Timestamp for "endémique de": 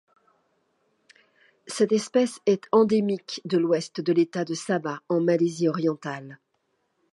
2.71-3.59